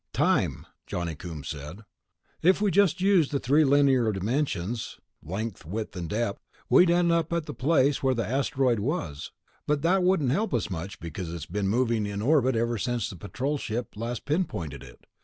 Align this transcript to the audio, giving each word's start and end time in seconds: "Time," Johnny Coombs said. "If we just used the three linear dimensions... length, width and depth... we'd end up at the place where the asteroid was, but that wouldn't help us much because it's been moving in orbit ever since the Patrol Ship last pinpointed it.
"Time," 0.13 0.65
Johnny 0.87 1.13
Coombs 1.13 1.47
said. 1.49 1.81
"If 2.41 2.59
we 2.59 2.71
just 2.71 3.01
used 3.01 3.29
the 3.31 3.37
three 3.39 3.63
linear 3.63 4.11
dimensions... 4.11 4.99
length, 5.23 5.63
width 5.63 5.95
and 5.95 6.09
depth... 6.09 6.39
we'd 6.71 6.89
end 6.89 7.11
up 7.11 7.31
at 7.31 7.45
the 7.45 7.53
place 7.53 8.01
where 8.01 8.15
the 8.15 8.25
asteroid 8.25 8.79
was, 8.79 9.29
but 9.67 9.83
that 9.83 10.01
wouldn't 10.01 10.31
help 10.31 10.55
us 10.55 10.71
much 10.71 10.99
because 10.99 11.31
it's 11.31 11.45
been 11.45 11.67
moving 11.67 12.07
in 12.07 12.19
orbit 12.19 12.55
ever 12.55 12.79
since 12.79 13.11
the 13.11 13.15
Patrol 13.15 13.59
Ship 13.59 13.87
last 13.95 14.25
pinpointed 14.25 14.81
it. 14.81 15.05